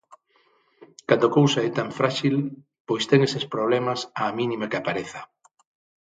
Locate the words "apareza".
4.79-5.21